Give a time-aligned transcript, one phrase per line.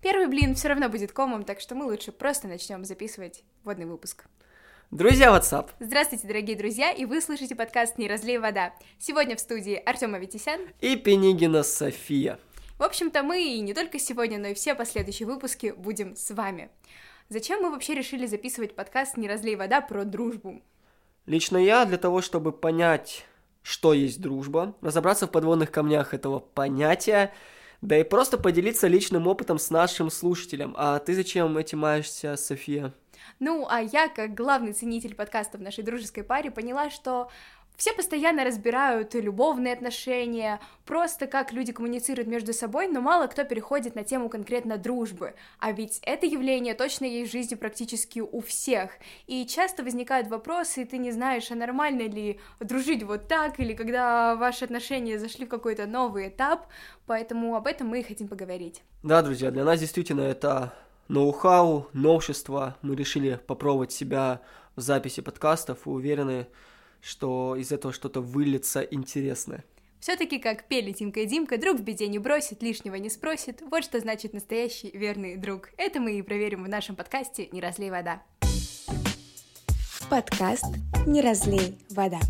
[0.00, 4.26] Первый блин все равно будет комом, так что мы лучше просто начнем записывать водный выпуск.
[4.92, 5.70] Друзья, WhatsApp!
[5.80, 8.72] Здравствуйте, дорогие друзья, и вы слышите подкаст «Не разлей вода».
[9.00, 12.38] Сегодня в студии Артем Аветисян и Пенигина София.
[12.78, 16.70] В общем-то, мы и не только сегодня, но и все последующие выпуски будем с вами.
[17.28, 20.62] Зачем мы вообще решили записывать подкаст «Не разлей вода» про дружбу?
[21.26, 23.26] Лично я для того, чтобы понять,
[23.62, 27.34] что есть дружба, разобраться в подводных камнях этого понятия,
[27.80, 30.74] да и просто поделиться личным опытом с нашим слушателем.
[30.76, 32.92] А ты зачем этим маешься, София?
[33.38, 37.30] Ну, а я, как главный ценитель подкаста в нашей дружеской паре, поняла, что
[37.78, 43.94] все постоянно разбирают любовные отношения, просто как люди коммуницируют между собой, но мало кто переходит
[43.94, 45.34] на тему конкретно дружбы.
[45.60, 48.90] А ведь это явление точно есть в жизни практически у всех.
[49.28, 53.74] И часто возникают вопросы, и ты не знаешь, а нормально ли дружить вот так, или
[53.74, 56.66] когда ваши отношения зашли в какой-то новый этап,
[57.06, 58.82] поэтому об этом мы и хотим поговорить.
[59.04, 60.74] Да, друзья, для нас действительно это
[61.06, 62.76] ноу-хау, новшество.
[62.82, 64.40] Мы решили попробовать себя
[64.74, 66.48] в записи подкастов и уверены,
[67.00, 69.64] что из этого что-то выльется интересное.
[70.00, 73.62] Все-таки, как пели Тимка и Димка, друг в беде не бросит, лишнего не спросит.
[73.68, 75.70] Вот что значит настоящий верный друг.
[75.76, 78.22] Это мы и проверим в нашем подкасте «Не разлей вода».
[80.08, 80.64] Подкаст
[81.06, 82.20] «Не разлей вода».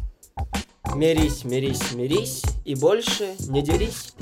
[0.96, 4.14] Мирись, мирись, мирись и больше не дерись.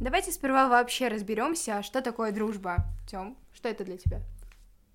[0.00, 2.84] Давайте сперва вообще разберемся, что такое дружба.
[3.10, 4.20] Тем, что это для тебя?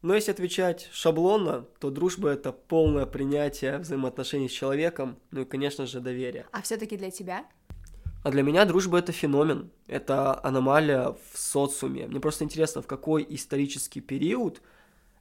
[0.03, 5.85] Но если отвечать шаблонно, то дружба это полное принятие взаимоотношений с человеком, ну и, конечно
[5.87, 6.45] же, доверие.
[6.51, 7.45] А все-таки для тебя?
[8.21, 12.05] А для меня дружба это феномен, это аномалия в социуме.
[12.07, 14.61] Мне просто интересно, в какой исторический период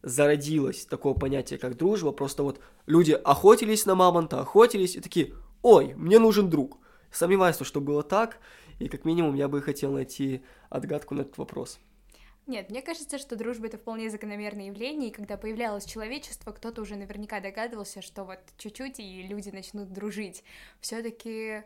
[0.02, 2.10] зародилось такое понятие, как дружба.
[2.10, 6.78] Просто вот люди охотились на мамонта, охотились и такие, ой, мне нужен друг.
[7.12, 8.38] Сомневаюсь, что было так,
[8.80, 11.78] и как минимум я бы хотел найти отгадку на этот вопрос.
[12.46, 16.96] Нет, мне кажется, что дружба— это вполне закономерное явление, и когда появлялось человечество, кто-то уже
[16.96, 20.42] наверняка догадывался, что вот чуть-чуть и люди начнут дружить.
[20.80, 21.62] все таки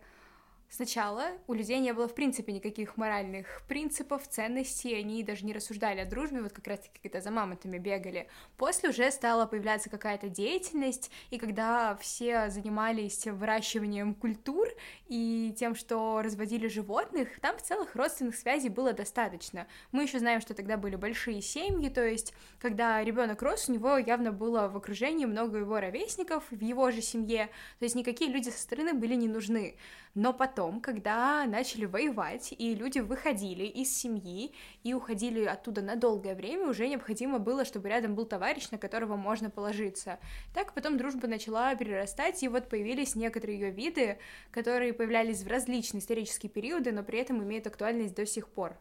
[0.68, 6.00] Сначала у людей не было в принципе никаких моральных принципов, ценностей, они даже не рассуждали
[6.00, 8.28] о дружбе, вот как раз-таки когда за мамонтами бегали.
[8.56, 14.68] После уже стала появляться какая-то деятельность, и когда все занимались выращиванием культур
[15.08, 19.66] и тем, что разводили животных, там в целых родственных связей было достаточно.
[19.92, 23.98] Мы еще знаем, что тогда были большие семьи, то есть когда ребенок рос, у него
[23.98, 27.46] явно было в окружении много его ровесников в его же семье,
[27.78, 29.76] то есть никакие люди со стороны были не нужны.
[30.16, 34.52] Но потом, когда начали воевать, и люди выходили из семьи
[34.84, 39.16] и уходили оттуда на долгое время, уже необходимо было, чтобы рядом был товарищ, на которого
[39.16, 40.18] можно положиться.
[40.54, 44.18] Так потом дружба начала перерастать, и вот появились некоторые ее виды,
[44.50, 48.76] которые появлялись в различные исторические периоды, но при этом имеют актуальность до сих пор.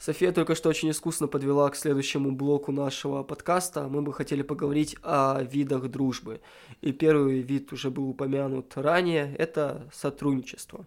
[0.00, 3.86] София только что очень искусно подвела к следующему блоку нашего подкаста.
[3.86, 6.40] Мы бы хотели поговорить о видах дружбы.
[6.80, 10.86] И первый вид уже был упомянут ранее, это сотрудничество.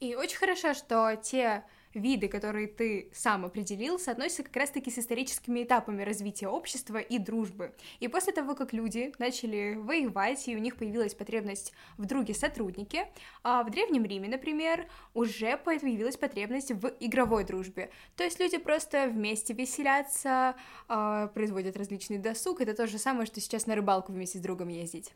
[0.00, 1.62] И очень хорошо, что те
[1.94, 7.74] виды, которые ты сам определил, соотносятся как раз-таки с историческими этапами развития общества и дружбы.
[8.00, 13.08] И после того, как люди начали воевать, и у них появилась потребность в друге сотруднике,
[13.42, 17.90] а в Древнем Риме, например, уже появилась потребность в игровой дружбе.
[18.16, 20.54] То есть люди просто вместе веселятся,
[20.88, 22.60] а, производят различный досуг.
[22.60, 25.12] Это то же самое, что сейчас на рыбалку вместе с другом ездить.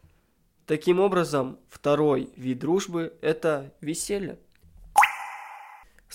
[0.67, 4.39] Таким образом, второй вид дружбы– это веселье.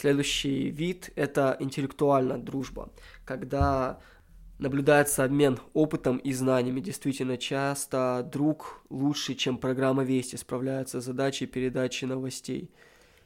[0.02, 2.90] Следующий вид– это интеллектуальная дружба,
[3.24, 4.00] когда
[4.58, 6.80] наблюдается обмен опытом и знаниями.
[6.80, 12.72] Действительно, часто друг лучше, чем программа Вести, справляется с задачей передачи новостей.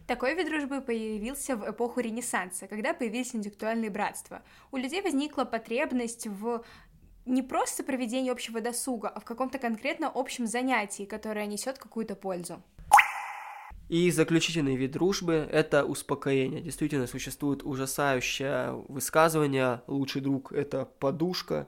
[0.05, 4.41] Такой вид дружбы появился в эпоху Ренессанса, когда появились интеллектуальные братства.
[4.73, 6.61] У людей возникла потребность в
[7.25, 12.61] не просто проведении общего досуга, а в каком-то конкретно общем занятии, которое несет какую-то пользу.
[13.87, 16.61] И заключительный вид дружбы– это успокоение.
[16.61, 21.67] Действительно, существует ужасающее высказывание «лучший друг– это подушка»,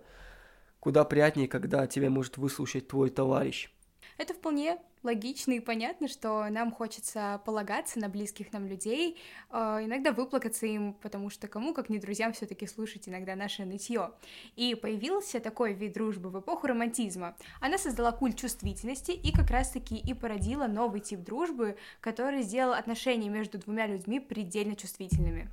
[0.79, 3.69] куда приятнее, когда тебя может выслушать твой товарищ.
[4.17, 9.17] Это вполне логично и понятно, что нам хочется полагаться на близких нам людей,
[9.51, 13.63] э, иногда выплакаться им, потому что кому, как не друзьям, все таки слушать иногда наше
[13.65, 14.11] нытье.
[14.55, 17.35] И появился такой вид дружбы в эпоху романтизма.
[17.61, 23.29] Она создала культ чувствительности и как раз-таки и породила новый тип дружбы, который сделал отношения
[23.29, 25.49] между двумя людьми предельно чувствительными.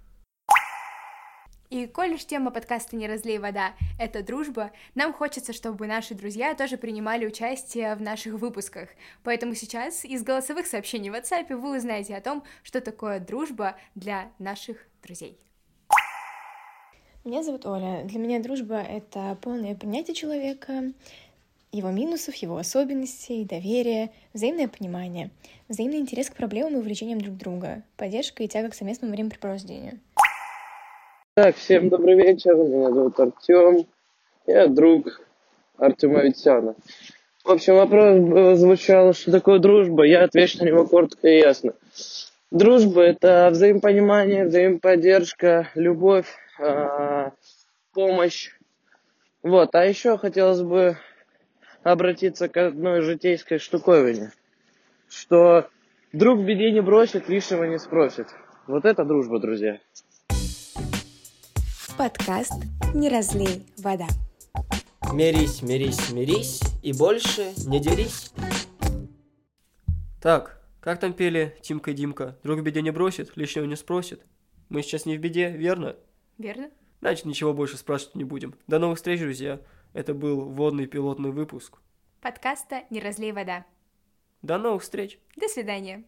[1.75, 6.55] И коль лишь тема подкаста «Не разлей вода»— это дружба, нам хочется, чтобы наши друзья
[6.55, 8.91] тоже принимали участие в наших выпусках.
[9.25, 14.31] Поэтому сейчас из голосовых сообщений в WhatsApp вы узнаете о том, что такое дружба для
[14.39, 15.37] наших друзей.
[17.25, 18.05] Меня зовут Оля.
[18.05, 20.93] Для меня дружба— это полное принятие человека,
[21.73, 25.33] его минусов, его особенностей, доверие, взаимное понимание,
[25.69, 29.99] взаимный интерес к проблемам и увлечениям друг друга, поддержка и тяга к совместному времяпрепровождению.
[31.37, 32.55] Так, всем добрый вечер.
[32.55, 33.89] Меня зовут Артем.
[34.47, 35.21] Я друг
[35.77, 36.77] Артема Витяна.
[37.43, 40.05] В общем, вопрос звучал, что такое дружба.
[40.05, 41.73] Я отвечу на него коротко и ясно.
[42.53, 46.29] Дружба– это взаимопонимание, взаимоподдержка, любовь,
[46.61, 47.31] э,
[47.93, 48.53] помощь.
[49.43, 50.99] Вот, а еще хотелось бы
[51.83, 54.31] обратиться к одной житейской штуковине,
[55.09, 55.69] что
[56.13, 58.29] друг в беде не бросит, лишнего не спросит.
[58.69, 59.81] Вот это дружба, друзья.
[61.97, 62.53] Подкаст
[62.93, 64.09] «Не разлей вода».
[65.13, 68.33] Мирись, мирись, мирись и больше не дерись.
[70.21, 72.37] Так, как там пели Тимка и Димка?
[72.43, 74.27] Друг в беде не бросит, лишнего не спросит.
[74.71, 75.95] Мы сейчас не в беде, верно?
[76.37, 76.69] Верно?
[77.01, 78.57] Значит, ничего больше спрашивать не будем.
[78.67, 79.61] До новых встреч, друзья.
[79.93, 81.79] Это был вводный пилотный выпуск.
[82.21, 83.67] Подкаста «Не разлей вода».
[84.43, 85.21] До новых встреч.
[85.37, 86.03] До свидания.